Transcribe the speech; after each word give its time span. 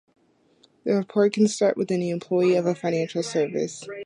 The 0.83 0.95
report 0.95 1.33
can 1.33 1.47
start 1.47 1.77
with 1.77 1.91
any 1.91 2.09
employee 2.09 2.55
of 2.55 2.65
a 2.65 2.73
financial 2.73 3.21
service. 3.21 3.87